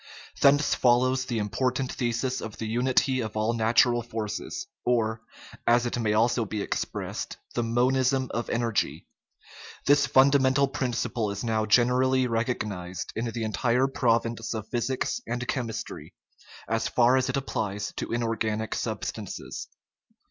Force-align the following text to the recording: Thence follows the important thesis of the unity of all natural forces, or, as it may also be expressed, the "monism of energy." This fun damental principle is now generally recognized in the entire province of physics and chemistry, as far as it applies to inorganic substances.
Thence 0.41 0.73
follows 0.73 1.25
the 1.25 1.37
important 1.37 1.91
thesis 1.91 2.41
of 2.41 2.57
the 2.57 2.65
unity 2.65 3.19
of 3.19 3.37
all 3.37 3.53
natural 3.53 4.01
forces, 4.01 4.65
or, 4.83 5.21
as 5.67 5.85
it 5.85 5.99
may 5.99 6.13
also 6.13 6.43
be 6.43 6.63
expressed, 6.63 7.37
the 7.53 7.61
"monism 7.61 8.27
of 8.33 8.49
energy." 8.49 9.05
This 9.85 10.07
fun 10.07 10.31
damental 10.31 10.73
principle 10.73 11.29
is 11.29 11.43
now 11.43 11.67
generally 11.67 12.25
recognized 12.25 13.13
in 13.15 13.25
the 13.25 13.43
entire 13.43 13.85
province 13.87 14.55
of 14.55 14.67
physics 14.69 15.21
and 15.27 15.47
chemistry, 15.47 16.15
as 16.67 16.87
far 16.87 17.15
as 17.15 17.29
it 17.29 17.37
applies 17.37 17.93
to 17.97 18.11
inorganic 18.11 18.73
substances. 18.73 19.67